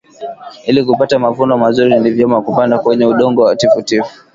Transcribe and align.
ili 0.67 0.85
kupata 0.85 1.19
mavuno 1.19 1.57
mazuri 1.57 1.99
ni 1.99 2.11
vyema 2.11 2.41
kupanda 2.41 2.79
kwenye 2.79 3.05
udongo 3.05 3.41
wa 3.41 3.55
tifutifu 3.55 4.23